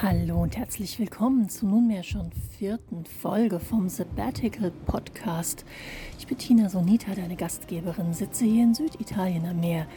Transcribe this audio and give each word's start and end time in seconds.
Hallo 0.00 0.42
und 0.42 0.56
herzlich 0.56 1.00
willkommen 1.00 1.48
zur 1.48 1.70
nunmehr 1.70 2.04
schon 2.04 2.30
vierten 2.56 3.04
Folge 3.04 3.58
vom 3.58 3.88
Sabbatical 3.88 4.70
Podcast. 4.86 5.64
Ich 6.20 6.28
bin 6.28 6.38
Tina 6.38 6.68
Sonita, 6.68 7.16
deine 7.16 7.34
Gastgeberin, 7.34 8.14
sitze 8.14 8.44
hier 8.44 8.62
in 8.62 8.74
Süditalien 8.74 9.44
am 9.44 9.58
Meer 9.58 9.88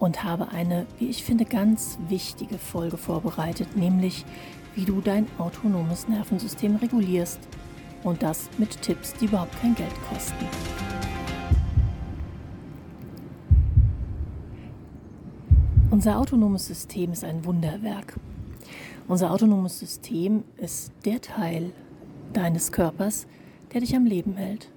und 0.00 0.24
habe 0.24 0.48
eine, 0.48 0.86
wie 0.98 1.06
ich 1.08 1.22
finde, 1.22 1.44
ganz 1.44 2.00
wichtige 2.08 2.58
Folge 2.58 2.96
vorbereitet, 2.96 3.76
nämlich 3.76 4.24
wie 4.74 4.84
du 4.84 5.00
dein 5.00 5.28
autonomes 5.38 6.08
Nervensystem 6.08 6.74
regulierst 6.74 7.38
und 8.02 8.24
das 8.24 8.48
mit 8.58 8.82
Tipps, 8.82 9.14
die 9.14 9.26
überhaupt 9.26 9.56
kein 9.60 9.76
Geld 9.76 9.94
kosten. 10.10 10.46
Unser 15.92 16.18
autonomes 16.18 16.66
System 16.66 17.12
ist 17.12 17.22
ein 17.22 17.44
Wunderwerk. 17.44 18.18
Unser 19.08 19.32
autonomes 19.32 19.78
System 19.78 20.44
ist 20.58 20.92
der 21.06 21.22
Teil 21.22 21.72
deines 22.34 22.72
Körpers, 22.72 23.26
der 23.72 23.80
dich 23.80 23.96
am 23.96 24.04
Leben 24.04 24.34
hält. 24.34 24.70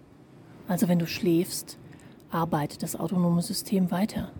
Also 0.70 0.88
wenn 0.88 1.00
du 1.00 1.06
schläfst, 1.06 1.78
arbeitet 2.30 2.82
das 2.82 2.96
autonome 2.96 3.42
System 3.42 3.92
weiter. 3.92 4.32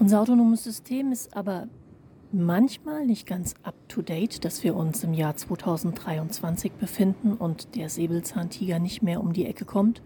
Unser 0.00 0.22
autonomes 0.22 0.64
System 0.64 1.12
ist 1.12 1.36
aber 1.36 1.68
manchmal 2.32 3.06
nicht 3.06 3.28
ganz 3.28 3.54
up-to-date, 3.62 4.44
dass 4.44 4.64
wir 4.64 4.74
uns 4.74 5.04
im 5.04 5.14
Jahr 5.14 5.36
2023 5.36 6.72
befinden 6.72 7.34
und 7.34 7.76
der 7.76 7.88
Säbelzahntiger 7.88 8.80
nicht 8.80 9.02
mehr 9.02 9.20
um 9.20 9.32
die 9.32 9.46
Ecke 9.46 9.64
kommt. 9.64 10.02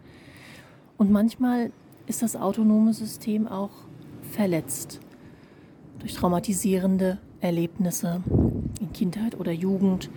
Und 0.98 1.10
manchmal 1.10 1.72
ist 2.06 2.20
das 2.20 2.36
autonome 2.36 2.92
System 2.92 3.48
auch 3.48 3.70
verletzt 4.30 5.00
durch 6.00 6.12
traumatisierende 6.12 7.18
Erlebnisse 7.44 8.22
in 8.80 8.92
Kindheit 8.94 9.38
oder 9.38 9.52
Jugend, 9.52 10.10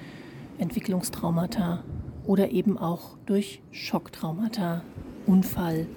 Entwicklungstraumata 0.60 1.84
oder 2.26 2.52
eben 2.52 2.78
auch 2.78 3.18
durch 3.26 3.62
Schocktraumata, 3.72 4.82
Unfall, 5.26 5.88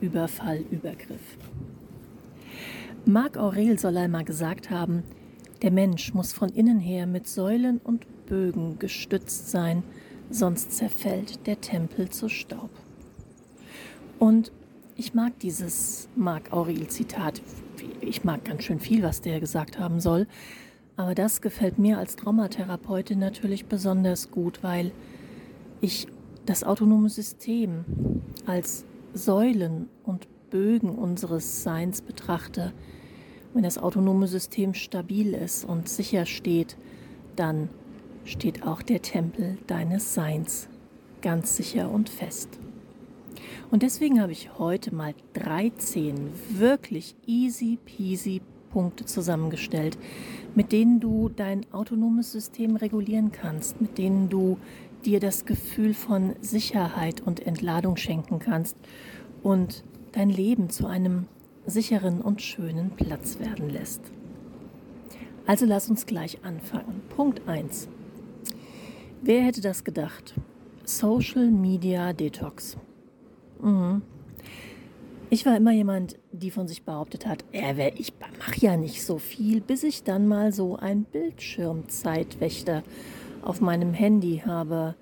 Überfall, 0.00 0.64
Übergriff. 0.70 1.36
Marc 3.04 3.36
Aurel 3.36 3.78
soll 3.78 3.98
einmal 3.98 4.24
gesagt 4.24 4.70
haben, 4.70 5.02
der 5.60 5.72
Mensch 5.72 6.14
muss 6.14 6.32
von 6.32 6.48
innen 6.48 6.80
her 6.80 7.06
mit 7.06 7.28
Säulen 7.28 7.78
und 7.84 8.06
Bögen 8.26 8.78
gestützt 8.78 9.50
sein, 9.50 9.82
sonst 10.30 10.72
zerfällt 10.72 11.46
der 11.46 11.60
Tempel 11.60 12.08
zu 12.08 12.30
Staub. 12.30 12.70
Und 14.18 14.52
ich 14.96 15.12
mag 15.12 15.38
dieses 15.40 16.08
Marc 16.16 16.52
Aurel 16.52 16.88
Zitat. 16.88 17.42
Ich 18.00 18.24
mag 18.24 18.44
ganz 18.44 18.64
schön 18.64 18.80
viel, 18.80 19.02
was 19.02 19.20
der 19.20 19.38
gesagt 19.38 19.78
haben 19.78 20.00
soll. 20.00 20.26
Aber 20.98 21.14
das 21.14 21.40
gefällt 21.40 21.78
mir 21.78 21.96
als 21.96 22.16
Traumatherapeutin 22.16 23.20
natürlich 23.20 23.66
besonders 23.66 24.32
gut, 24.32 24.64
weil 24.64 24.90
ich 25.80 26.08
das 26.44 26.64
autonome 26.64 27.08
System 27.08 27.84
als 28.46 28.84
Säulen 29.14 29.88
und 30.02 30.26
Bögen 30.50 30.90
unseres 30.90 31.62
Seins 31.62 32.02
betrachte. 32.02 32.72
Wenn 33.54 33.62
das 33.62 33.78
autonome 33.78 34.26
System 34.26 34.74
stabil 34.74 35.34
ist 35.34 35.64
und 35.64 35.88
sicher 35.88 36.26
steht, 36.26 36.76
dann 37.36 37.68
steht 38.24 38.66
auch 38.66 38.82
der 38.82 39.00
Tempel 39.00 39.56
deines 39.68 40.14
Seins 40.14 40.68
ganz 41.22 41.54
sicher 41.54 41.92
und 41.92 42.08
fest. 42.08 42.58
Und 43.70 43.84
deswegen 43.84 44.20
habe 44.20 44.32
ich 44.32 44.58
heute 44.58 44.92
mal 44.92 45.14
13 45.34 46.32
wirklich 46.58 47.14
easy 47.24 47.78
peasy 47.84 48.42
Punkte 48.78 49.06
zusammengestellt, 49.06 49.98
mit 50.54 50.70
denen 50.70 51.00
du 51.00 51.30
dein 51.30 51.66
autonomes 51.72 52.30
System 52.30 52.76
regulieren 52.76 53.32
kannst, 53.32 53.80
mit 53.80 53.98
denen 53.98 54.28
du 54.28 54.56
dir 55.04 55.18
das 55.18 55.46
Gefühl 55.46 55.94
von 55.94 56.36
Sicherheit 56.42 57.20
und 57.20 57.44
Entladung 57.44 57.96
schenken 57.96 58.38
kannst 58.38 58.76
und 59.42 59.82
dein 60.12 60.30
Leben 60.30 60.70
zu 60.70 60.86
einem 60.86 61.26
sicheren 61.66 62.20
und 62.20 62.40
schönen 62.40 62.90
Platz 62.90 63.40
werden 63.40 63.68
lässt. 63.68 64.00
Also 65.44 65.66
lass 65.66 65.90
uns 65.90 66.06
gleich 66.06 66.44
anfangen. 66.44 67.02
Punkt 67.16 67.48
1. 67.48 67.88
Wer 69.22 69.42
hätte 69.42 69.60
das 69.60 69.82
gedacht? 69.82 70.34
Social 70.84 71.50
Media 71.50 72.12
Detox. 72.12 72.76
Mhm. 73.60 74.02
Ich 75.30 75.44
war 75.44 75.54
immer 75.56 75.72
jemand, 75.72 76.16
die 76.32 76.50
von 76.50 76.68
sich 76.68 76.84
behauptet 76.84 77.26
hat, 77.26 77.44
äh, 77.52 77.92
ich 77.96 78.14
mache 78.38 78.60
ja 78.60 78.78
nicht 78.78 79.04
so 79.04 79.18
viel, 79.18 79.60
bis 79.60 79.82
ich 79.82 80.02
dann 80.02 80.26
mal 80.26 80.52
so 80.52 80.76
ein 80.76 81.04
Bildschirmzeitwächter 81.04 82.82
auf 83.42 83.60
meinem 83.60 83.92
Handy 83.92 84.42
habe 84.46 84.94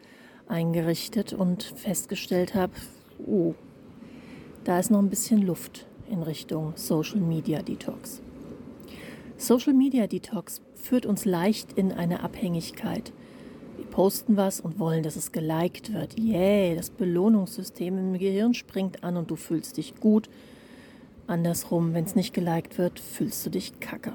eingerichtet 0.48 1.32
und 1.32 1.62
festgestellt 1.62 2.56
habe, 2.56 2.72
oh, 3.24 3.54
da 4.64 4.80
ist 4.80 4.90
noch 4.90 4.98
ein 4.98 5.10
bisschen 5.10 5.42
Luft 5.42 5.86
in 6.10 6.24
Richtung 6.24 6.72
Social 6.74 7.20
Media 7.20 7.62
Detox. 7.62 8.20
Social 9.36 9.74
Media 9.74 10.08
Detox 10.08 10.60
führt 10.74 11.06
uns 11.06 11.24
leicht 11.24 11.74
in 11.74 11.92
eine 11.92 12.24
Abhängigkeit 12.24 13.12
posten 13.96 14.36
was 14.36 14.60
und 14.60 14.78
wollen, 14.78 15.02
dass 15.02 15.16
es 15.16 15.32
geliked 15.32 15.94
wird. 15.94 16.20
Yay, 16.20 16.76
das 16.76 16.90
Belohnungssystem 16.90 17.96
im 17.96 18.18
Gehirn 18.18 18.52
springt 18.52 19.02
an 19.02 19.16
und 19.16 19.30
du 19.30 19.36
fühlst 19.36 19.78
dich 19.78 19.94
gut. 19.94 20.28
Andersrum, 21.26 21.94
wenn 21.94 22.04
es 22.04 22.14
nicht 22.14 22.34
geliked 22.34 22.76
wird, 22.76 23.00
fühlst 23.00 23.46
du 23.46 23.48
dich 23.48 23.80
kacke. 23.80 24.12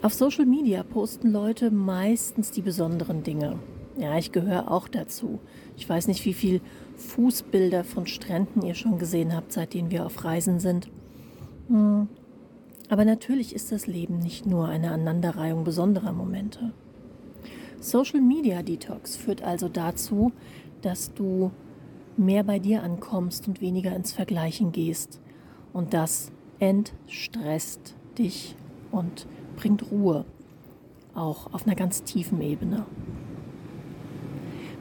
Auf 0.00 0.14
Social 0.14 0.46
Media 0.46 0.82
posten 0.84 1.30
Leute 1.30 1.70
meistens 1.70 2.50
die 2.50 2.62
besonderen 2.62 3.24
Dinge. 3.24 3.58
Ja, 3.98 4.16
ich 4.16 4.32
gehöre 4.32 4.70
auch 4.70 4.88
dazu. 4.88 5.38
Ich 5.76 5.86
weiß 5.86 6.08
nicht, 6.08 6.24
wie 6.24 6.32
viele 6.32 6.62
Fußbilder 6.96 7.84
von 7.84 8.06
Stränden 8.06 8.62
ihr 8.62 8.74
schon 8.74 8.96
gesehen 8.96 9.36
habt, 9.36 9.52
seitdem 9.52 9.90
wir 9.90 10.06
auf 10.06 10.24
Reisen 10.24 10.60
sind. 10.60 10.88
Hm. 11.68 12.08
Aber 12.88 13.04
natürlich 13.04 13.54
ist 13.54 13.70
das 13.70 13.86
Leben 13.86 14.18
nicht 14.18 14.46
nur 14.46 14.66
eine 14.66 14.92
Aneinanderreihung 14.92 15.64
besonderer 15.64 16.12
Momente. 16.12 16.72
Social 17.82 18.20
Media 18.20 18.62
Detox 18.62 19.16
führt 19.16 19.42
also 19.42 19.68
dazu, 19.68 20.30
dass 20.82 21.12
du 21.14 21.50
mehr 22.16 22.44
bei 22.44 22.60
dir 22.60 22.80
ankommst 22.84 23.48
und 23.48 23.60
weniger 23.60 23.94
ins 23.96 24.12
Vergleichen 24.12 24.70
gehst. 24.70 25.20
Und 25.72 25.92
das 25.92 26.30
entstresst 26.60 27.96
dich 28.16 28.54
und 28.92 29.26
bringt 29.56 29.90
Ruhe, 29.90 30.24
auch 31.12 31.52
auf 31.52 31.66
einer 31.66 31.74
ganz 31.74 32.04
tiefen 32.04 32.40
Ebene. 32.40 32.86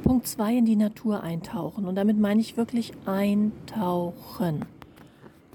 Punkt 0.03 0.27
2 0.27 0.57
in 0.57 0.65
die 0.65 0.75
Natur 0.75 1.23
eintauchen. 1.23 1.85
Und 1.85 1.95
damit 1.95 2.19
meine 2.19 2.39
ich 2.39 2.55
wirklich 2.55 2.91
eintauchen. 3.07 4.65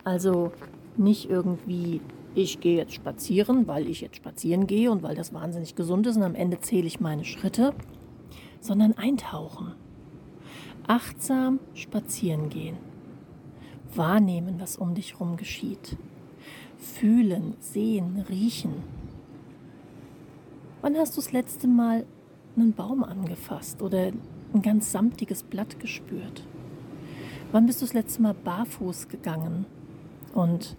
Also 0.02 0.50
nicht 0.96 1.30
irgendwie 1.30 2.00
ich 2.36 2.60
gehe 2.60 2.76
jetzt 2.76 2.92
spazieren, 2.92 3.66
weil 3.66 3.88
ich 3.88 4.02
jetzt 4.02 4.16
spazieren 4.16 4.66
gehe 4.66 4.90
und 4.90 5.02
weil 5.02 5.16
das 5.16 5.32
wahnsinnig 5.32 5.74
gesund 5.74 6.06
ist 6.06 6.16
und 6.16 6.22
am 6.22 6.34
Ende 6.34 6.60
zähle 6.60 6.86
ich 6.86 7.00
meine 7.00 7.24
Schritte, 7.24 7.72
sondern 8.60 8.92
eintauchen. 8.92 9.72
Achtsam 10.86 11.60
spazieren 11.72 12.50
gehen. 12.50 12.76
Wahrnehmen, 13.94 14.60
was 14.60 14.76
um 14.76 14.94
dich 14.94 15.14
herum 15.14 15.38
geschieht. 15.38 15.96
Fühlen, 16.76 17.54
sehen, 17.58 18.22
riechen. 18.28 18.74
Wann 20.82 20.94
hast 20.96 21.16
du 21.16 21.22
das 21.22 21.32
letzte 21.32 21.66
Mal 21.66 22.04
einen 22.54 22.74
Baum 22.74 23.02
angefasst 23.02 23.80
oder 23.80 24.12
ein 24.52 24.62
ganz 24.62 24.92
samtiges 24.92 25.42
Blatt 25.42 25.80
gespürt? 25.80 26.46
Wann 27.50 27.64
bist 27.64 27.80
du 27.80 27.86
das 27.86 27.94
letzte 27.94 28.20
Mal 28.20 28.34
barfuß 28.34 29.08
gegangen 29.08 29.64
und 30.34 30.76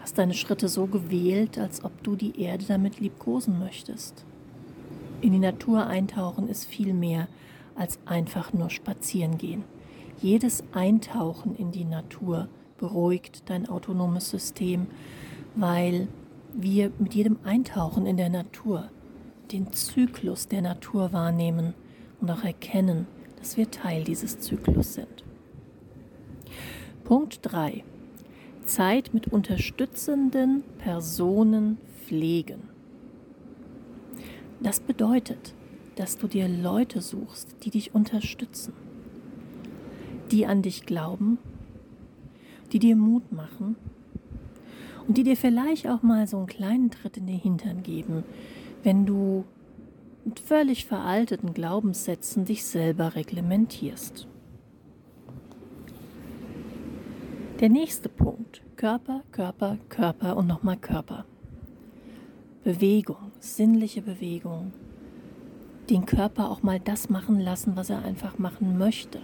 hast 0.00 0.18
deine 0.18 0.34
Schritte 0.34 0.68
so 0.68 0.86
gewählt, 0.86 1.58
als 1.58 1.84
ob 1.84 2.02
du 2.02 2.16
die 2.16 2.40
Erde 2.40 2.64
damit 2.66 3.00
liebkosen 3.00 3.58
möchtest. 3.58 4.24
In 5.20 5.32
die 5.32 5.38
Natur 5.38 5.86
eintauchen 5.86 6.48
ist 6.48 6.64
viel 6.64 6.94
mehr 6.94 7.28
als 7.74 7.98
einfach 8.06 8.52
nur 8.52 8.70
spazieren 8.70 9.38
gehen. 9.38 9.64
Jedes 10.20 10.64
Eintauchen 10.72 11.54
in 11.56 11.70
die 11.70 11.84
Natur 11.84 12.48
beruhigt 12.78 13.48
dein 13.48 13.68
autonomes 13.68 14.30
System, 14.30 14.86
weil 15.54 16.08
wir 16.52 16.90
mit 16.98 17.14
jedem 17.14 17.38
Eintauchen 17.44 18.06
in 18.06 18.16
der 18.16 18.30
Natur 18.30 18.90
den 19.52 19.72
Zyklus 19.72 20.48
der 20.48 20.62
Natur 20.62 21.12
wahrnehmen 21.12 21.74
und 22.20 22.30
auch 22.30 22.44
erkennen, 22.44 23.06
dass 23.38 23.56
wir 23.56 23.70
Teil 23.70 24.04
dieses 24.04 24.40
Zyklus 24.40 24.94
sind. 24.94 25.24
Punkt 27.04 27.40
3. 27.42 27.82
Zeit 28.70 29.12
mit 29.12 29.26
unterstützenden 29.26 30.62
Personen 30.78 31.78
pflegen. 32.04 32.68
Das 34.60 34.78
bedeutet, 34.78 35.54
dass 35.96 36.16
du 36.18 36.28
dir 36.28 36.48
Leute 36.48 37.00
suchst, 37.00 37.56
die 37.64 37.70
dich 37.70 37.94
unterstützen, 37.94 38.72
die 40.30 40.46
an 40.46 40.62
dich 40.62 40.86
glauben, 40.86 41.38
die 42.72 42.78
dir 42.78 42.94
Mut 42.94 43.32
machen 43.32 43.74
und 45.08 45.18
die 45.18 45.24
dir 45.24 45.36
vielleicht 45.36 45.88
auch 45.88 46.02
mal 46.02 46.28
so 46.28 46.36
einen 46.36 46.46
kleinen 46.46 46.90
Tritt 46.92 47.16
in 47.16 47.26
den 47.26 47.40
Hintern 47.40 47.82
geben, 47.82 48.22
wenn 48.84 49.04
du 49.04 49.44
mit 50.24 50.38
völlig 50.38 50.86
veralteten 50.86 51.54
Glaubenssätzen 51.54 52.44
dich 52.44 52.64
selber 52.64 53.16
reglementierst. 53.16 54.28
Der 57.60 57.68
nächste 57.68 58.08
Punkt. 58.08 58.62
Körper, 58.76 59.22
Körper, 59.32 59.76
Körper 59.90 60.38
und 60.38 60.46
nochmal 60.46 60.78
Körper. 60.78 61.26
Bewegung, 62.64 63.32
sinnliche 63.38 64.00
Bewegung. 64.00 64.72
Den 65.90 66.06
Körper 66.06 66.50
auch 66.50 66.62
mal 66.62 66.80
das 66.80 67.10
machen 67.10 67.38
lassen, 67.38 67.76
was 67.76 67.90
er 67.90 68.02
einfach 68.02 68.38
machen 68.38 68.78
möchte. 68.78 69.20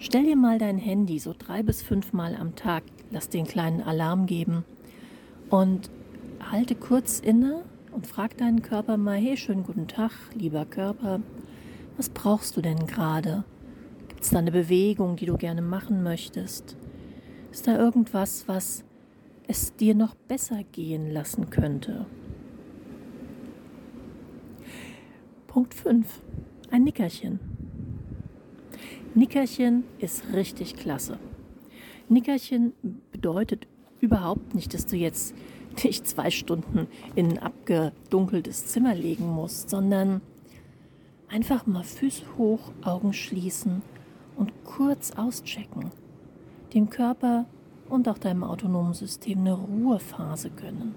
Stell 0.00 0.24
dir 0.24 0.36
mal 0.36 0.58
dein 0.58 0.76
Handy 0.76 1.18
so 1.18 1.34
drei 1.38 1.62
bis 1.62 1.80
fünf 1.80 2.12
Mal 2.12 2.36
am 2.36 2.56
Tag, 2.56 2.82
lass 3.10 3.30
den 3.30 3.46
kleinen 3.46 3.80
Alarm 3.80 4.26
geben 4.26 4.62
und 5.48 5.88
halte 6.40 6.74
kurz 6.74 7.20
inne 7.20 7.62
und 7.92 8.06
frag 8.06 8.36
deinen 8.36 8.60
Körper 8.60 8.98
mal, 8.98 9.16
hey, 9.16 9.38
schönen 9.38 9.62
guten 9.62 9.88
Tag, 9.88 10.12
lieber 10.34 10.66
Körper, 10.66 11.20
was 11.96 12.10
brauchst 12.10 12.54
du 12.58 12.60
denn 12.60 12.86
gerade? 12.86 13.44
Gibt 14.08 14.24
es 14.24 14.30
da 14.30 14.40
eine 14.40 14.52
Bewegung, 14.52 15.16
die 15.16 15.26
du 15.26 15.38
gerne 15.38 15.62
machen 15.62 16.02
möchtest? 16.02 16.76
Ist 17.52 17.68
da 17.68 17.76
irgendwas, 17.76 18.48
was 18.48 18.82
es 19.46 19.76
dir 19.76 19.94
noch 19.94 20.14
besser 20.14 20.64
gehen 20.72 21.10
lassen 21.10 21.50
könnte? 21.50 22.06
Punkt 25.48 25.74
5. 25.74 26.22
Ein 26.70 26.84
Nickerchen. 26.84 27.40
Nickerchen 29.14 29.84
ist 29.98 30.32
richtig 30.32 30.76
klasse. 30.76 31.18
Nickerchen 32.08 32.72
bedeutet 33.12 33.66
überhaupt 34.00 34.54
nicht, 34.54 34.72
dass 34.72 34.86
du 34.86 34.96
jetzt 34.96 35.34
dich 35.84 36.04
zwei 36.04 36.30
Stunden 36.30 36.86
in 37.16 37.32
ein 37.32 37.38
abgedunkeltes 37.38 38.68
Zimmer 38.68 38.94
legen 38.94 39.26
musst, 39.26 39.68
sondern 39.68 40.22
einfach 41.28 41.66
mal 41.66 41.84
Füße 41.84 42.24
hoch, 42.38 42.72
Augen 42.80 43.12
schließen 43.12 43.82
und 44.36 44.52
kurz 44.64 45.10
auschecken 45.10 45.90
dem 46.74 46.90
Körper 46.90 47.46
und 47.88 48.08
auch 48.08 48.18
deinem 48.18 48.44
autonomen 48.44 48.94
System 48.94 49.40
eine 49.40 49.52
Ruhephase 49.52 50.50
gönnen. 50.50 50.94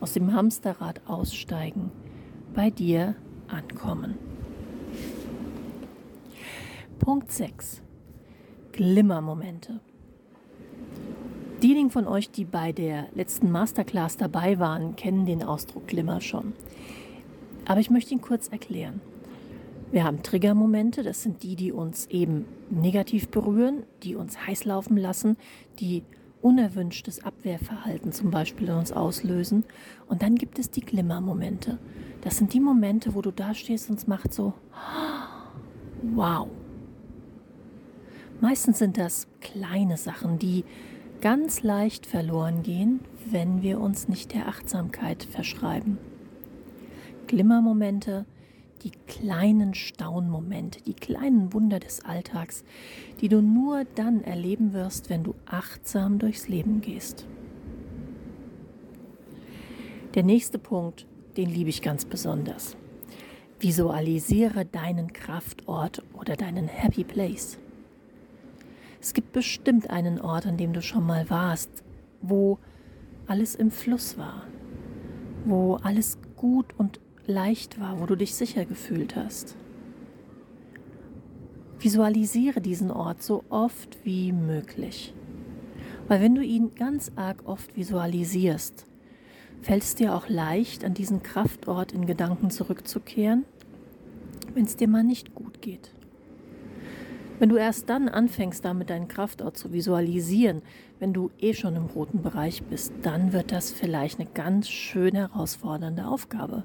Aus 0.00 0.12
dem 0.12 0.32
Hamsterrad 0.32 1.00
aussteigen, 1.06 1.90
bei 2.54 2.70
dir 2.70 3.14
ankommen. 3.48 4.18
Punkt 6.98 7.30
6. 7.30 7.82
Glimmermomente. 8.72 9.80
Diejenigen 11.62 11.90
von 11.90 12.06
euch, 12.06 12.30
die 12.30 12.44
bei 12.44 12.72
der 12.72 13.06
letzten 13.14 13.50
Masterclass 13.50 14.16
dabei 14.16 14.58
waren, 14.58 14.94
kennen 14.94 15.26
den 15.26 15.42
Ausdruck 15.42 15.88
Glimmer 15.88 16.20
schon. 16.20 16.52
Aber 17.64 17.80
ich 17.80 17.90
möchte 17.90 18.14
ihn 18.14 18.20
kurz 18.20 18.48
erklären. 18.48 19.00
Wir 19.90 20.04
haben 20.04 20.22
Triggermomente, 20.22 21.02
das 21.02 21.22
sind 21.22 21.42
die, 21.42 21.56
die 21.56 21.72
uns 21.72 22.06
eben 22.06 22.44
negativ 22.70 23.28
berühren, 23.28 23.84
die 24.02 24.16
uns 24.16 24.46
heiß 24.46 24.64
laufen 24.64 24.98
lassen, 24.98 25.36
die 25.80 26.02
unerwünschtes 26.42 27.24
Abwehrverhalten 27.24 28.12
zum 28.12 28.30
Beispiel 28.30 28.68
in 28.68 28.74
uns 28.74 28.92
auslösen. 28.92 29.64
Und 30.06 30.22
dann 30.22 30.34
gibt 30.34 30.58
es 30.58 30.70
die 30.70 30.82
Glimmermomente. 30.82 31.78
Das 32.20 32.36
sind 32.36 32.52
die 32.52 32.60
Momente, 32.60 33.14
wo 33.14 33.22
du 33.22 33.30
da 33.30 33.54
stehst 33.54 33.88
und 33.88 33.98
es 33.98 34.06
macht 34.06 34.34
so, 34.34 34.52
wow. 36.02 36.48
Meistens 38.40 38.78
sind 38.78 38.98
das 38.98 39.26
kleine 39.40 39.96
Sachen, 39.96 40.38
die 40.38 40.64
ganz 41.20 41.62
leicht 41.62 42.06
verloren 42.06 42.62
gehen, 42.62 43.00
wenn 43.28 43.62
wir 43.62 43.80
uns 43.80 44.06
nicht 44.06 44.34
der 44.34 44.48
Achtsamkeit 44.48 45.24
verschreiben. 45.24 45.98
Glimmermomente 47.26 48.26
die 48.82 48.92
kleinen 49.06 49.74
Staunmomente, 49.74 50.80
die 50.82 50.94
kleinen 50.94 51.52
Wunder 51.52 51.80
des 51.80 52.04
Alltags, 52.04 52.64
die 53.20 53.28
du 53.28 53.40
nur 53.40 53.84
dann 53.94 54.22
erleben 54.22 54.72
wirst, 54.72 55.10
wenn 55.10 55.24
du 55.24 55.34
achtsam 55.46 56.18
durchs 56.18 56.48
Leben 56.48 56.80
gehst. 56.80 57.26
Der 60.14 60.22
nächste 60.22 60.58
Punkt, 60.58 61.06
den 61.36 61.50
liebe 61.50 61.70
ich 61.70 61.82
ganz 61.82 62.04
besonders. 62.04 62.76
Visualisiere 63.60 64.64
deinen 64.64 65.12
Kraftort 65.12 66.02
oder 66.12 66.36
deinen 66.36 66.68
Happy 66.68 67.04
Place. 67.04 67.58
Es 69.00 69.14
gibt 69.14 69.32
bestimmt 69.32 69.90
einen 69.90 70.20
Ort, 70.20 70.46
an 70.46 70.56
dem 70.56 70.72
du 70.72 70.82
schon 70.82 71.06
mal 71.06 71.28
warst, 71.30 71.70
wo 72.20 72.58
alles 73.26 73.54
im 73.54 73.70
Fluss 73.70 74.16
war, 74.16 74.44
wo 75.44 75.76
alles 75.76 76.18
gut 76.36 76.66
und 76.78 77.00
leicht 77.28 77.78
war, 77.78 78.00
wo 78.00 78.06
du 78.06 78.16
dich 78.16 78.34
sicher 78.34 78.64
gefühlt 78.64 79.14
hast. 79.14 79.54
Visualisiere 81.78 82.60
diesen 82.60 82.90
Ort 82.90 83.22
so 83.22 83.44
oft 83.50 83.98
wie 84.02 84.32
möglich. 84.32 85.14
Weil 86.08 86.22
wenn 86.22 86.34
du 86.34 86.42
ihn 86.42 86.74
ganz 86.74 87.12
arg 87.14 87.46
oft 87.46 87.76
visualisierst, 87.76 88.86
fällt 89.60 89.82
es 89.82 89.94
dir 89.94 90.14
auch 90.14 90.28
leicht, 90.28 90.84
an 90.84 90.94
diesen 90.94 91.22
Kraftort 91.22 91.92
in 91.92 92.06
Gedanken 92.06 92.50
zurückzukehren, 92.50 93.44
wenn 94.54 94.64
es 94.64 94.76
dir 94.76 94.88
mal 94.88 95.04
nicht 95.04 95.34
gut 95.34 95.60
geht. 95.60 95.92
Wenn 97.38 97.50
du 97.50 97.56
erst 97.56 97.88
dann 97.88 98.08
anfängst, 98.08 98.64
damit 98.64 98.90
deinen 98.90 99.06
Kraftort 99.06 99.56
zu 99.56 99.72
visualisieren, 99.72 100.62
wenn 100.98 101.12
du 101.12 101.30
eh 101.38 101.52
schon 101.54 101.76
im 101.76 101.84
roten 101.84 102.22
Bereich 102.22 102.64
bist, 102.64 102.92
dann 103.02 103.32
wird 103.32 103.52
das 103.52 103.70
vielleicht 103.70 104.18
eine 104.18 104.28
ganz 104.32 104.68
schön 104.68 105.14
herausfordernde 105.14 106.06
Aufgabe. 106.06 106.64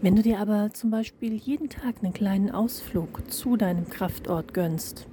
Wenn 0.00 0.14
du 0.14 0.22
dir 0.22 0.38
aber 0.38 0.70
zum 0.72 0.90
Beispiel 0.90 1.34
jeden 1.34 1.68
Tag 1.68 1.96
einen 2.02 2.12
kleinen 2.12 2.52
Ausflug 2.52 3.28
zu 3.32 3.56
deinem 3.56 3.88
Kraftort 3.88 4.54
gönnst, 4.54 5.08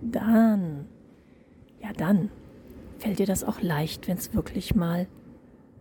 dann, 0.00 0.86
ja 1.82 1.92
dann, 1.92 2.30
fällt 2.98 3.18
dir 3.18 3.26
das 3.26 3.44
auch 3.44 3.60
leicht, 3.60 4.08
wenn 4.08 4.16
es 4.16 4.32
wirklich 4.32 4.74
mal 4.74 5.08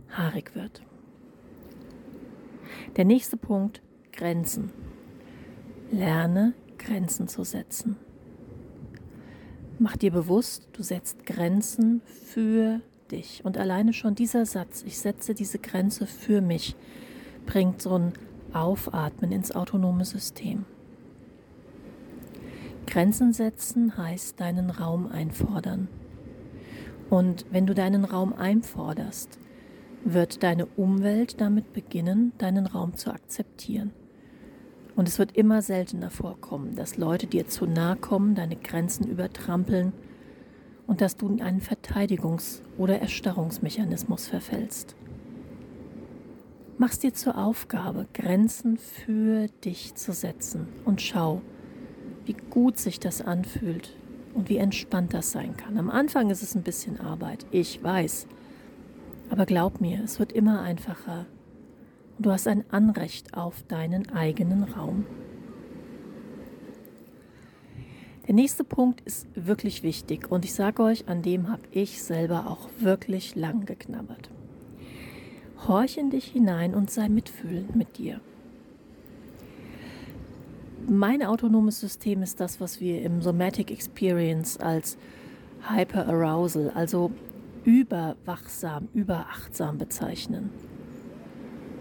haarig 0.10 0.56
wird. 0.56 0.82
Der 2.98 3.06
nächste 3.06 3.38
Punkt, 3.38 3.82
Grenzen. 4.12 4.72
Lerne 5.90 6.54
Grenzen 6.78 7.30
zu 7.30 7.46
setzen. 7.46 7.96
Mach 9.80 9.96
dir 9.96 10.12
bewusst, 10.12 10.68
du 10.74 10.84
setzt 10.84 11.26
Grenzen 11.26 12.02
für 12.26 12.82
dich. 13.10 13.46
Und 13.46 13.58
alleine 13.58 13.94
schon 13.94 14.16
dieser 14.16 14.46
Satz, 14.46 14.84
ich 14.86 15.00
setze 15.00 15.34
diese 15.34 15.60
Grenze 15.60 16.06
für 16.06 16.42
mich, 16.42 16.76
bringt 17.46 17.82
so 17.82 17.98
ein 17.98 18.14
Aufatmen 18.54 19.32
ins 19.32 19.52
autonome 19.52 20.06
System. 20.06 20.66
Grenzen 22.88 23.34
setzen 23.34 23.98
heißt 23.98 24.40
deinen 24.40 24.70
Raum 24.70 25.08
einfordern. 25.08 25.88
Und 27.10 27.46
wenn 27.52 27.66
du 27.66 27.76
deinen 27.76 28.06
Raum 28.06 28.34
einforderst, 28.34 29.40
wird 30.04 30.44
deine 30.44 30.66
Umwelt 30.66 31.42
damit 31.42 31.74
beginnen, 31.74 32.34
deinen 32.38 32.66
Raum 32.66 32.96
zu 32.96 33.12
akzeptieren. 33.12 33.92
Und 34.96 35.08
es 35.08 35.20
wird 35.20 35.38
immer 35.38 35.62
seltener 35.62 36.10
vorkommen, 36.10 36.76
dass 36.76 36.98
Leute 36.98 37.28
dir 37.28 37.48
zu 37.48 37.66
nahe 37.66 37.96
kommen, 37.96 38.36
deine 38.36 38.56
Grenzen 38.56 39.08
übertrampeln 39.08 39.94
und 40.88 41.02
dass 41.02 41.16
du 41.16 41.30
in 41.30 41.42
einen 41.42 41.62
Verteidigungs- 41.62 42.62
oder 42.78 43.00
Erstarrungsmechanismus 43.00 44.28
verfällst. 44.28 44.96
Mach's 46.82 46.98
dir 46.98 47.14
zur 47.14 47.38
Aufgabe, 47.38 48.08
Grenzen 48.14 48.78
für 48.78 49.48
dich 49.66 49.96
zu 49.96 50.14
setzen 50.14 50.66
und 50.86 51.02
schau, 51.02 51.42
wie 52.24 52.38
gut 52.50 52.80
sich 52.80 53.02
das 53.02 53.22
anfühlt 53.22 53.98
und 54.34 54.48
wie 54.48 54.56
entspannt 54.56 55.14
das 55.14 55.34
sein 55.34 55.58
kann. 55.58 55.78
Am 55.78 55.90
Anfang 55.90 56.30
ist 56.30 56.42
es 56.42 56.56
ein 56.56 56.64
bisschen 56.64 57.02
Arbeit, 57.02 57.46
ich 57.52 57.84
weiß. 57.84 58.28
Aber 59.30 59.46
glaub 59.46 59.82
mir, 59.82 60.02
es 60.06 60.20
wird 60.20 60.32
immer 60.32 60.62
einfacher. 60.62 61.26
Und 62.16 62.26
du 62.26 62.32
hast 62.32 62.48
ein 62.48 62.64
Anrecht 62.72 63.34
auf 63.34 63.62
deinen 63.64 64.12
eigenen 64.12 64.64
Raum. 64.64 65.06
Der 68.26 68.36
nächste 68.36 68.64
Punkt 68.64 69.02
ist 69.02 69.28
wirklich 69.36 69.84
wichtig 69.84 70.32
und 70.32 70.46
ich 70.46 70.54
sage 70.54 70.82
euch, 70.82 71.10
an 71.10 71.24
dem 71.24 71.50
habe 71.50 71.64
ich 71.72 72.02
selber 72.02 72.48
auch 72.48 72.70
wirklich 72.80 73.36
lang 73.36 73.66
geknabbert. 73.66 74.30
Horch 75.68 75.98
in 75.98 76.10
dich 76.10 76.26
hinein 76.26 76.74
und 76.74 76.90
sei 76.90 77.10
mitfühlend 77.10 77.76
mit 77.76 77.98
dir. 77.98 78.22
Mein 80.88 81.24
autonomes 81.24 81.80
System 81.80 82.24
ist 82.24 82.40
das, 82.40 82.60
was 82.60 82.80
wir 82.80 83.02
im 83.02 83.22
Somatic 83.22 83.70
Experience 83.70 84.58
als 84.58 84.98
Hyperarousal, 85.62 86.72
also 86.74 87.12
überwachsam, 87.64 88.88
überachtsam 88.94 89.78
bezeichnen. 89.78 90.50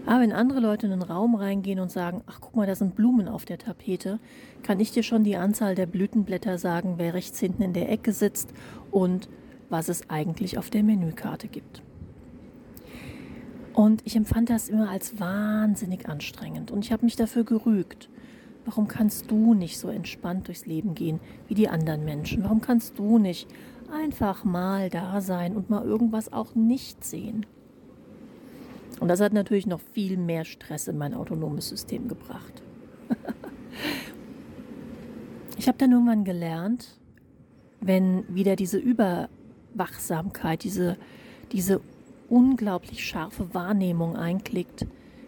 Aber 0.05 0.21
wenn 0.21 0.31
andere 0.31 0.59
Leute 0.59 0.85
in 0.85 0.91
den 0.91 1.01
Raum 1.01 1.35
reingehen 1.35 1.79
und 1.79 1.91
sagen, 1.91 2.21
ach 2.27 2.39
guck 2.41 2.55
mal, 2.55 2.67
da 2.67 2.75
sind 2.75 2.95
Blumen 2.95 3.27
auf 3.27 3.45
der 3.45 3.57
Tapete, 3.57 4.19
kann 4.63 4.79
ich 4.79 4.91
dir 4.91 5.03
schon 5.03 5.23
die 5.23 5.37
Anzahl 5.37 5.75
der 5.75 5.85
Blütenblätter 5.85 6.57
sagen, 6.57 6.95
wer 6.97 7.13
rechts 7.13 7.39
hinten 7.39 7.63
in 7.63 7.73
der 7.73 7.91
Ecke 7.91 8.11
sitzt 8.11 8.53
und 8.91 9.29
was 9.69 9.87
es 9.87 10.09
eigentlich 10.09 10.57
auf 10.57 10.69
der 10.69 10.83
Menükarte 10.83 11.47
gibt. 11.47 11.83
Und 13.73 14.01
ich 14.05 14.15
empfand 14.15 14.49
das 14.49 14.69
immer 14.69 14.89
als 14.89 15.19
wahnsinnig 15.19 16.07
anstrengend 16.07 16.71
und 16.71 16.83
ich 16.83 16.91
habe 16.91 17.05
mich 17.05 17.15
dafür 17.15 17.43
gerügt. 17.43 18.09
Warum 18.65 18.87
kannst 18.87 19.31
du 19.31 19.53
nicht 19.53 19.79
so 19.79 19.89
entspannt 19.89 20.47
durchs 20.47 20.65
Leben 20.65 20.93
gehen 20.95 21.19
wie 21.47 21.55
die 21.55 21.69
anderen 21.69 22.03
Menschen? 22.03 22.43
Warum 22.43 22.61
kannst 22.61 22.99
du 22.99 23.17
nicht 23.17 23.47
einfach 23.91 24.43
mal 24.43 24.89
da 24.89 25.21
sein 25.21 25.55
und 25.55 25.69
mal 25.69 25.83
irgendwas 25.83 26.31
auch 26.31 26.55
nicht 26.55 27.03
sehen? 27.03 27.45
Und 28.99 29.07
das 29.07 29.21
hat 29.21 29.33
natürlich 29.33 29.65
noch 29.65 29.79
viel 29.79 30.17
mehr 30.17 30.45
Stress 30.45 30.87
in 30.87 30.97
mein 30.97 31.13
autonomes 31.13 31.69
System 31.69 32.07
gebracht. 32.07 32.61
ich 35.57 35.67
habe 35.67 35.77
dann 35.77 35.91
irgendwann 35.91 36.25
gelernt, 36.25 36.99
wenn 37.79 38.23
wieder 38.27 38.55
diese 38.55 38.77
Überwachsamkeit, 38.77 40.63
diese, 40.63 40.97
diese 41.51 41.79
unglaublich 42.29 43.05
scharfe 43.05 43.53
Wahrnehmung 43.53 44.15
einklickt, 44.15 44.85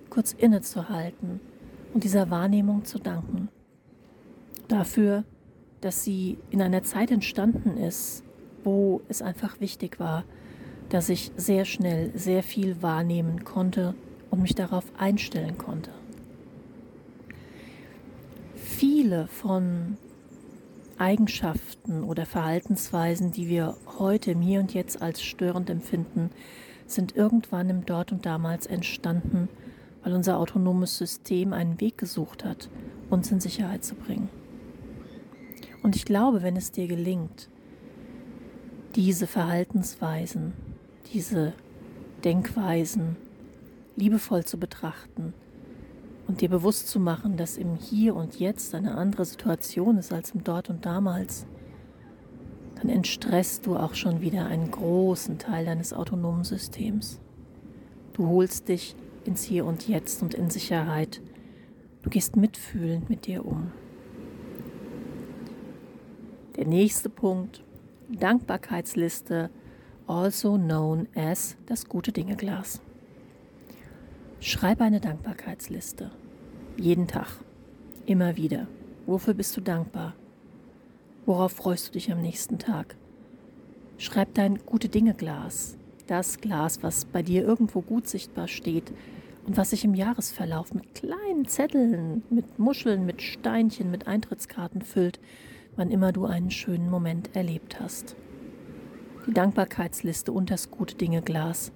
kurz 0.09 0.33
innezuhalten 0.33 1.39
und 1.93 2.03
dieser 2.03 2.29
Wahrnehmung 2.29 2.85
zu 2.85 2.99
danken. 2.99 3.49
Dafür, 4.67 5.23
dass 5.81 6.03
sie 6.03 6.37
in 6.49 6.61
einer 6.61 6.83
Zeit 6.83 7.11
entstanden 7.11 7.77
ist, 7.77 8.23
wo 8.63 9.01
es 9.07 9.21
einfach 9.21 9.59
wichtig 9.59 9.99
war, 9.99 10.23
dass 10.89 11.09
ich 11.09 11.31
sehr 11.37 11.65
schnell 11.65 12.11
sehr 12.15 12.43
viel 12.43 12.81
wahrnehmen 12.81 13.43
konnte 13.43 13.95
und 14.29 14.41
mich 14.41 14.55
darauf 14.55 14.85
einstellen 14.97 15.57
konnte. 15.57 15.91
Viele 18.55 19.27
von 19.27 19.97
Eigenschaften 20.97 22.03
oder 22.03 22.25
Verhaltensweisen, 22.25 23.31
die 23.31 23.47
wir 23.47 23.75
heute 23.97 24.31
im 24.31 24.41
Hier 24.41 24.59
und 24.59 24.73
Jetzt 24.73 25.01
als 25.01 25.23
störend 25.23 25.69
empfinden, 25.69 26.29
sind 26.95 27.15
irgendwann 27.15 27.69
im 27.69 27.85
Dort 27.85 28.11
und 28.11 28.25
Damals 28.25 28.65
entstanden, 28.65 29.49
weil 30.03 30.13
unser 30.13 30.37
autonomes 30.37 30.97
System 30.97 31.53
einen 31.53 31.79
Weg 31.79 31.97
gesucht 31.97 32.43
hat, 32.43 32.69
uns 33.09 33.31
in 33.31 33.39
Sicherheit 33.39 33.83
zu 33.83 33.95
bringen. 33.95 34.29
Und 35.83 35.95
ich 35.95 36.05
glaube, 36.05 36.41
wenn 36.41 36.55
es 36.55 36.71
dir 36.71 36.87
gelingt, 36.87 37.49
diese 38.95 39.25
Verhaltensweisen 39.27 40.53
diese 41.13 41.53
Denkweisen 42.23 43.17
liebevoll 43.95 44.45
zu 44.45 44.57
betrachten 44.57 45.33
und 46.27 46.41
dir 46.41 46.49
bewusst 46.49 46.87
zu 46.87 46.99
machen, 46.99 47.37
dass 47.37 47.57
im 47.57 47.75
Hier 47.75 48.15
und 48.15 48.39
Jetzt 48.39 48.73
eine 48.73 48.95
andere 48.95 49.25
Situation 49.25 49.97
ist 49.97 50.13
als 50.13 50.31
im 50.31 50.43
Dort 50.43 50.69
und 50.69 50.85
damals, 50.85 51.45
dann 52.81 52.89
entstresst 52.89 53.67
du 53.67 53.77
auch 53.77 53.93
schon 53.93 54.21
wieder 54.21 54.47
einen 54.47 54.71
großen 54.71 55.37
Teil 55.37 55.65
deines 55.65 55.93
autonomen 55.93 56.43
Systems. 56.43 57.19
Du 58.13 58.27
holst 58.27 58.69
dich 58.69 58.95
ins 59.23 59.43
Hier 59.43 59.65
und 59.65 59.87
Jetzt 59.87 60.23
und 60.23 60.33
in 60.33 60.49
Sicherheit. 60.49 61.21
Du 62.01 62.09
gehst 62.09 62.35
mitfühlend 62.35 63.09
mit 63.09 63.27
dir 63.27 63.45
um. 63.45 63.71
Der 66.55 66.65
nächste 66.65 67.09
Punkt, 67.09 67.63
Dankbarkeitsliste 68.09 69.51
also 70.07 70.57
known 70.57 71.07
as 71.15 71.55
das 71.67 71.87
gute 71.87 72.11
Dinge 72.11 72.35
Glas. 72.35 72.81
Schreibe 74.39 74.83
eine 74.83 74.99
Dankbarkeitsliste. 74.99 76.11
Jeden 76.77 77.07
Tag. 77.07 77.27
Immer 78.07 78.35
wieder. 78.35 78.67
Wofür 79.05 79.35
bist 79.35 79.55
du 79.55 79.61
dankbar? 79.61 80.15
Worauf 81.25 81.53
freust 81.53 81.87
du 81.87 81.91
dich 81.93 82.11
am 82.11 82.21
nächsten 82.21 82.59
Tag? 82.59 82.95
Schreib 83.97 84.33
dein 84.33 84.57
gute 84.65 84.89
Dinge 84.89 85.13
Glas. 85.13 85.77
Das 86.07 86.39
Glas, 86.39 86.81
was 86.83 87.05
bei 87.05 87.21
dir 87.21 87.43
irgendwo 87.43 87.81
gut 87.81 88.07
sichtbar 88.07 88.47
steht 88.47 88.91
und 89.45 89.57
was 89.57 89.69
sich 89.69 89.85
im 89.85 89.93
Jahresverlauf 89.93 90.73
mit 90.73 90.95
kleinen 90.95 91.47
Zetteln, 91.47 92.23
mit 92.29 92.59
Muscheln, 92.59 93.05
mit 93.05 93.21
Steinchen, 93.21 93.91
mit 93.91 94.07
Eintrittskarten 94.07 94.81
füllt, 94.81 95.19
wann 95.75 95.91
immer 95.91 96.11
du 96.11 96.25
einen 96.25 96.51
schönen 96.51 96.89
Moment 96.89 97.35
erlebt 97.35 97.79
hast 97.79 98.15
die 99.27 99.33
Dankbarkeitsliste 99.33 100.31
und 100.31 100.49
das 100.51 100.71
gute 100.71 100.95
Dinge 100.95 101.21
Glas 101.21 101.71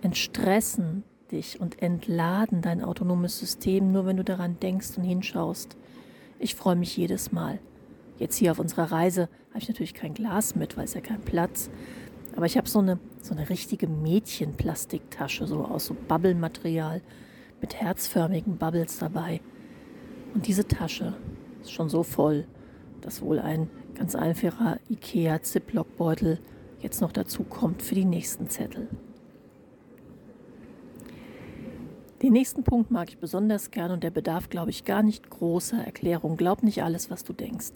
entstressen 0.00 1.02
dich 1.30 1.60
und 1.60 1.82
entladen 1.82 2.62
dein 2.62 2.82
autonomes 2.82 3.38
System, 3.38 3.92
nur 3.92 4.06
wenn 4.06 4.16
du 4.16 4.24
daran 4.24 4.58
denkst 4.60 4.96
und 4.96 5.04
hinschaust. 5.04 5.76
Ich 6.38 6.54
freue 6.54 6.76
mich 6.76 6.96
jedes 6.96 7.32
Mal. 7.32 7.58
Jetzt 8.18 8.36
hier 8.36 8.50
auf 8.50 8.58
unserer 8.58 8.90
Reise 8.90 9.28
habe 9.50 9.60
ich 9.60 9.68
natürlich 9.68 9.94
kein 9.94 10.14
Glas 10.14 10.56
mit, 10.56 10.76
weil 10.76 10.84
es 10.84 10.94
ja 10.94 11.00
kein 11.00 11.20
Platz. 11.20 11.70
Aber 12.36 12.46
ich 12.46 12.56
habe 12.56 12.68
so 12.68 12.80
eine, 12.80 12.98
so 13.22 13.34
eine 13.34 13.48
richtige 13.48 13.86
Mädchenplastiktasche, 13.86 15.46
so 15.46 15.64
aus 15.64 15.86
so 15.86 15.96
Bubble-Material 16.08 17.00
mit 17.60 17.74
herzförmigen 17.76 18.58
Bubbles 18.58 18.98
dabei. 18.98 19.40
Und 20.34 20.46
diese 20.46 20.66
Tasche 20.66 21.14
ist 21.62 21.72
schon 21.72 21.88
so 21.88 22.02
voll, 22.02 22.46
dass 23.00 23.22
wohl 23.22 23.38
ein 23.38 23.70
ganz 23.94 24.14
einfacher 24.14 24.78
IKEA 24.90 25.42
Ziploc-Beutel 25.42 26.38
jetzt 26.80 27.00
noch 27.00 27.12
dazu 27.12 27.44
kommt 27.44 27.82
für 27.82 27.94
die 27.94 28.04
nächsten 28.04 28.48
Zettel. 28.48 28.88
Den 32.22 32.32
nächsten 32.32 32.64
Punkt 32.64 32.90
mag 32.90 33.08
ich 33.10 33.18
besonders 33.18 33.70
gern 33.70 33.92
und 33.92 34.02
der 34.02 34.10
bedarf, 34.10 34.48
glaube 34.48 34.70
ich, 34.70 34.84
gar 34.84 35.04
nicht 35.04 35.30
großer 35.30 35.84
Erklärung. 35.84 36.36
Glaub 36.36 36.64
nicht 36.64 36.82
alles, 36.82 37.10
was 37.10 37.22
du 37.22 37.32
denkst. 37.32 37.74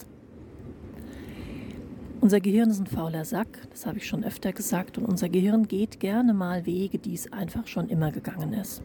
Unser 2.23 2.39
Gehirn 2.39 2.69
ist 2.69 2.79
ein 2.79 2.87
fauler 2.87 3.25
Sack, 3.25 3.49
das 3.71 3.85
habe 3.85 3.97
ich 3.97 4.07
schon 4.07 4.23
öfter 4.23 4.53
gesagt, 4.53 4.97
und 4.97 5.03
unser 5.03 5.27
Gehirn 5.27 5.67
geht 5.67 5.99
gerne 5.99 6.33
mal 6.33 6.65
Wege, 6.65 6.97
die 6.97 7.13
es 7.13 7.33
einfach 7.33 7.67
schon 7.67 7.89
immer 7.89 8.13
gegangen 8.13 8.53
ist. 8.53 8.81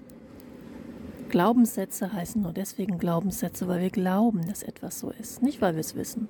Glaubenssätze 1.28 2.12
heißen 2.12 2.42
nur 2.42 2.52
deswegen 2.52 2.98
Glaubenssätze, 2.98 3.68
weil 3.68 3.80
wir 3.80 3.90
glauben, 3.90 4.44
dass 4.48 4.64
etwas 4.64 4.98
so 4.98 5.12
ist, 5.20 5.40
nicht 5.40 5.62
weil 5.62 5.74
wir 5.74 5.82
es 5.82 5.94
wissen. 5.94 6.26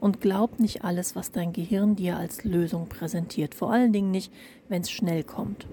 Und 0.00 0.20
glaub 0.20 0.58
nicht 0.58 0.82
alles, 0.82 1.14
was 1.14 1.30
dein 1.30 1.52
Gehirn 1.52 1.94
dir 1.94 2.16
als 2.16 2.42
Lösung 2.42 2.88
präsentiert. 2.88 3.54
Vor 3.54 3.72
allen 3.72 3.92
Dingen 3.92 4.10
nicht, 4.10 4.32
wenn 4.68 4.82
es 4.82 4.90
schnell 4.90 5.22
kommt. 5.22 5.68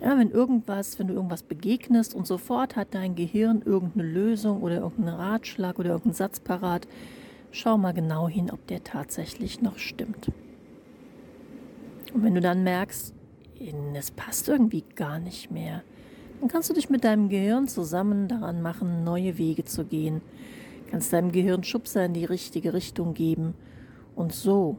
Ja, 0.00 0.16
wenn 0.16 0.30
irgendwas, 0.30 1.00
wenn 1.00 1.08
du 1.08 1.14
irgendwas 1.14 1.42
begegnest 1.42 2.14
und 2.14 2.28
sofort 2.28 2.76
hat 2.76 2.94
dein 2.94 3.16
Gehirn 3.16 3.60
irgendeine 3.64 4.08
Lösung 4.08 4.62
oder 4.62 4.76
irgendeinen 4.76 5.18
Ratschlag 5.18 5.80
oder 5.80 5.90
irgendeinen 5.90 6.14
Satz 6.14 6.38
parat, 6.38 6.86
schau 7.50 7.78
mal 7.78 7.92
genau 7.92 8.28
hin, 8.28 8.50
ob 8.50 8.66
der 8.66 8.84
tatsächlich 8.84 9.62
noch 9.62 9.78
stimmt. 9.78 10.30
Und 12.14 12.22
wenn 12.22 12.34
du 12.34 12.40
dann 12.40 12.64
merkst, 12.64 13.14
es 13.94 14.10
passt 14.10 14.48
irgendwie 14.48 14.84
gar 14.94 15.18
nicht 15.18 15.50
mehr, 15.50 15.82
dann 16.40 16.48
kannst 16.48 16.70
du 16.70 16.74
dich 16.74 16.88
mit 16.88 17.04
deinem 17.04 17.28
Gehirn 17.28 17.66
zusammen 17.68 18.28
daran 18.28 18.62
machen, 18.62 19.04
neue 19.04 19.38
Wege 19.38 19.64
zu 19.64 19.84
gehen 19.84 20.20
kannst 20.88 21.12
deinem 21.12 21.32
Gehirn 21.32 21.62
Schubser 21.64 22.04
in 22.04 22.14
die 22.14 22.24
richtige 22.24 22.72
Richtung 22.72 23.14
geben 23.14 23.54
und 24.16 24.32
so 24.32 24.78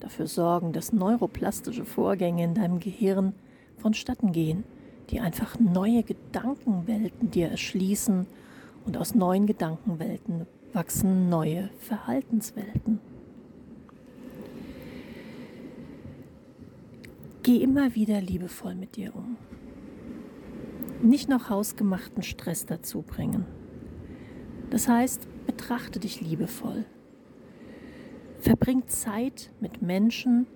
dafür 0.00 0.26
sorgen, 0.26 0.72
dass 0.72 0.92
neuroplastische 0.92 1.84
Vorgänge 1.84 2.44
in 2.44 2.54
deinem 2.54 2.80
Gehirn 2.80 3.34
vonstatten 3.76 4.32
gehen, 4.32 4.64
die 5.10 5.20
einfach 5.20 5.58
neue 5.58 6.02
Gedankenwelten 6.02 7.30
dir 7.30 7.48
erschließen 7.48 8.26
und 8.86 8.96
aus 8.96 9.14
neuen 9.14 9.46
Gedankenwelten 9.46 10.46
wachsen 10.72 11.28
neue 11.28 11.70
Verhaltenswelten. 11.78 13.00
Geh 17.42 17.62
immer 17.62 17.94
wieder 17.94 18.20
liebevoll 18.20 18.74
mit 18.74 18.96
dir 18.96 19.14
um. 19.14 19.36
Nicht 21.02 21.28
noch 21.28 21.48
hausgemachten 21.48 22.22
Stress 22.22 22.66
dazu 22.66 23.02
bringen. 23.02 23.46
Das 24.70 24.88
heißt, 24.88 25.26
betrachte 25.46 25.98
dich 25.98 26.20
liebevoll. 26.20 26.84
Verbring 28.40 28.86
Zeit 28.88 29.50
mit 29.60 29.82
Menschen, 29.82 30.46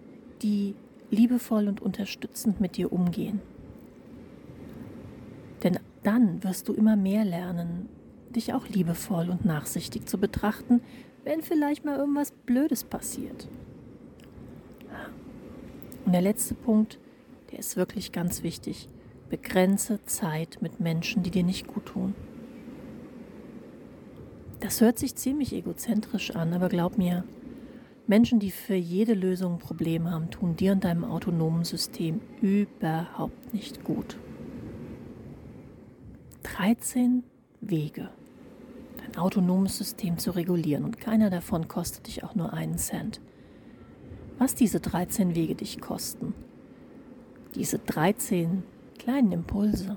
die 0.43 0.75
liebevoll 1.11 1.69
und 1.69 1.81
unterstützend 1.81 2.61
mit 2.61 2.77
dir 2.77 2.93
umgehen. 2.93 3.41
Denn 5.63 5.79
dann 6.03 6.43
wirst 6.43 6.69
du 6.69 6.73
immer 6.73 6.97
mehr 6.97 7.25
lernen, 7.25 7.89
dich 8.33 8.53
auch 8.55 8.69
liebevoll 8.69 9.31
und 9.31 9.45
nachsichtig 9.45 10.07
zu 10.07 10.19
betrachten, 10.19 10.81
wenn 11.25 11.43
vielleicht 11.43 11.85
mal 11.85 11.99
irgendwas 11.99 12.33
Blödes 12.33 12.85
passiert. 12.85 13.49
Und 16.05 16.13
der 16.13 16.23
letzte 16.23 16.55
Punkt, 16.55 16.99
der 17.51 17.59
ist 17.59 17.77
wirklich 17.77 18.13
ganz 18.13 18.43
wichtig. 18.43 18.89
Begrenze 19.31 20.05
Zeit 20.05 20.59
mit 20.61 20.81
Menschen, 20.81 21.23
die 21.23 21.31
dir 21.31 21.45
nicht 21.45 21.67
gut 21.67 21.87
tun. 21.87 22.15
Das 24.61 24.81
hört 24.81 24.99
sich 24.99 25.15
ziemlich 25.17 25.53
egozentrisch 25.55 26.33
an, 26.37 26.53
aber 26.53 26.69
glaub 26.69 26.99
mir, 26.99 27.25
Menschen, 28.07 28.41
die 28.41 28.51
für 28.51 28.75
jede 28.75 29.15
Lösung 29.15 29.55
ein 29.55 29.59
Problem 29.59 30.11
haben, 30.11 30.31
tun 30.31 30.57
dir 30.57 30.73
und 30.73 30.85
deinem 30.85 31.05
autonomen 31.05 31.65
System 31.65 32.21
überhaupt 32.41 33.55
nicht 33.55 33.85
gut. 33.85 34.19
13 36.43 37.23
Wege, 37.61 38.11
dein 38.99 39.17
autonomes 39.17 39.79
System 39.79 40.19
zu 40.19 40.31
regulieren 40.33 40.85
und 40.85 41.01
keiner 41.01 41.31
davon 41.31 41.69
kostet 41.69 42.07
dich 42.07 42.25
auch 42.25 42.35
nur 42.35 42.53
einen 42.53 42.79
Cent. 42.79 43.21
Was 44.39 44.55
diese 44.55 44.81
13 44.81 45.35
Wege 45.35 45.55
dich 45.55 45.81
kosten, 45.81 46.35
diese 47.55 47.79
13 47.79 48.63
kleinen 48.99 49.33
Impulse 49.33 49.97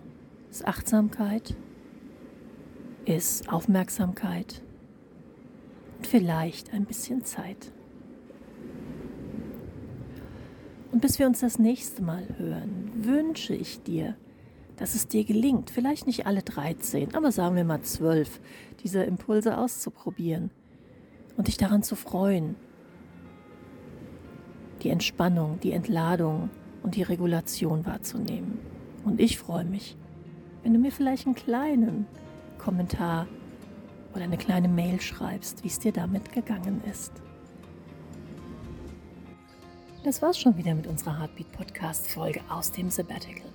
ist 0.49 0.67
Achtsamkeit, 0.67 1.55
ist 3.05 3.49
Aufmerksamkeit 3.49 4.61
und 5.97 6.07
vielleicht 6.07 6.73
ein 6.73 6.85
bisschen 6.85 7.23
Zeit. 7.23 7.71
Und 10.91 11.01
bis 11.01 11.19
wir 11.19 11.27
uns 11.27 11.41
das 11.41 11.59
nächste 11.59 12.01
Mal 12.03 12.25
hören, 12.37 12.91
wünsche 12.95 13.53
ich 13.53 13.83
dir, 13.83 14.15
dass 14.77 14.95
es 14.95 15.07
dir 15.07 15.23
gelingt, 15.23 15.69
vielleicht 15.69 16.07
nicht 16.07 16.25
alle 16.25 16.41
13, 16.41 17.15
aber 17.15 17.31
sagen 17.31 17.55
wir 17.55 17.63
mal 17.63 17.81
12, 17.81 18.39
diese 18.83 19.03
Impulse 19.03 19.57
auszuprobieren 19.57 20.51
und 21.37 21.47
dich 21.47 21.57
daran 21.57 21.83
zu 21.83 21.95
freuen. 21.95 22.55
Die 24.83 24.89
Entspannung, 24.89 25.59
die 25.61 25.71
Entladung 25.71 26.49
und 26.83 26.95
die 26.95 27.03
Regulation 27.03 27.85
wahrzunehmen. 27.85 28.59
Und 29.03 29.19
ich 29.19 29.37
freue 29.37 29.65
mich, 29.65 29.97
wenn 30.63 30.73
du 30.73 30.79
mir 30.79 30.91
vielleicht 30.91 31.25
einen 31.25 31.35
kleinen 31.35 32.07
Kommentar 32.57 33.27
oder 34.13 34.23
eine 34.23 34.37
kleine 34.37 34.67
Mail 34.67 35.01
schreibst, 35.01 35.63
wie 35.63 35.67
es 35.67 35.79
dir 35.79 35.91
damit 35.91 36.31
gegangen 36.31 36.81
ist. 36.89 37.11
Das 40.03 40.21
war's 40.21 40.37
schon 40.37 40.55
wieder 40.57 40.75
mit 40.75 40.85
unserer 40.85 41.19
Heartbeat 41.19 41.51
Podcast 41.51 42.07
Folge 42.07 42.41
aus 42.49 42.71
dem 42.71 42.89
Sabbatical. 42.89 43.54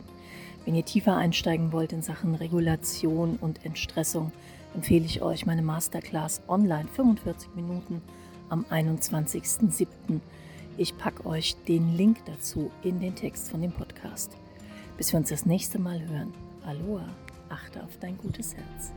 Wenn 0.65 0.75
ihr 0.75 0.85
tiefer 0.85 1.17
einsteigen 1.17 1.73
wollt 1.73 1.93
in 1.93 2.03
Sachen 2.03 2.35
Regulation 2.35 3.37
und 3.41 3.65
Entstressung, 3.65 4.33
empfehle 4.75 5.05
ich 5.05 5.23
euch 5.23 5.47
meine 5.47 5.63
Masterclass 5.63 6.43
online 6.49 6.89
45 6.89 7.55
Minuten 7.55 8.03
am 8.49 8.65
21.07. 8.71 10.21
Ich 10.77 10.97
packe 10.97 11.27
euch 11.27 11.57
den 11.67 11.97
Link 11.97 12.19
dazu 12.27 12.71
in 12.83 13.01
den 13.01 13.15
Text 13.15 13.51
von 13.51 13.63
dem 13.63 13.73
Podcast. 13.73 14.37
Bis 14.97 15.13
wir 15.13 15.19
uns 15.19 15.31
das 15.31 15.47
nächste 15.47 15.79
Mal 15.79 16.01
hören. 16.09 16.33
Aloha, 16.65 17.09
achte 17.49 17.83
auf 17.83 17.97
dein 18.01 18.19
gutes 18.19 18.55
Herz. 18.55 18.93